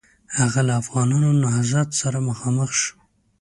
[0.37, 2.95] هغه له افغانانو نهضت سره مخامخ شو.